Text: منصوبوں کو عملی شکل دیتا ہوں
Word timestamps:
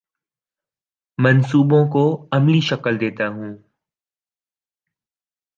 منصوبوں 1.19 1.83
کو 1.91 2.03
عملی 2.31 2.61
شکل 2.61 2.99
دیتا 3.01 3.27
ہوں 3.27 3.51